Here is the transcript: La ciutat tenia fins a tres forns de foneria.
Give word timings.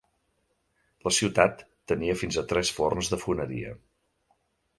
La 1.07 1.11
ciutat 1.17 1.61
tenia 1.91 2.15
fins 2.23 2.41
a 2.43 2.45
tres 2.53 2.73
forns 2.79 3.11
de 3.13 3.21
foneria. 3.27 3.77